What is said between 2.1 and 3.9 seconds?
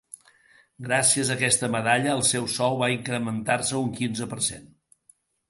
el seu sou va incrementar-se